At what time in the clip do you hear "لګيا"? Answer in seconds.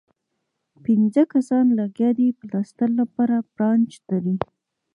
1.79-2.09